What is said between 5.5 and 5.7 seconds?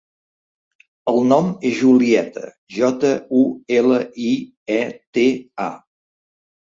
a.